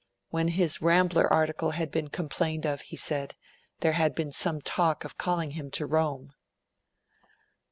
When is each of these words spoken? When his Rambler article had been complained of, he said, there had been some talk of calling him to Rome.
When 0.31 0.47
his 0.47 0.81
Rambler 0.81 1.31
article 1.31 1.69
had 1.77 1.91
been 1.91 2.07
complained 2.07 2.65
of, 2.65 2.81
he 2.81 2.95
said, 2.95 3.35
there 3.81 3.91
had 3.91 4.15
been 4.15 4.31
some 4.31 4.59
talk 4.59 5.05
of 5.05 5.15
calling 5.19 5.51
him 5.51 5.69
to 5.77 5.85
Rome. 5.85 6.33